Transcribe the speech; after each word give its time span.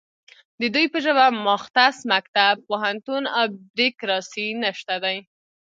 د 0.59 0.61
دوی 0.73 0.85
په 0.93 0.97
ژبه 1.05 1.25
مختص 1.47 1.97
مکتب، 2.11 2.55
پوهنتون 2.67 3.23
او 3.37 3.45
بیرکراسي 3.77 4.47
نشته 4.63 4.95
دی 5.03 5.17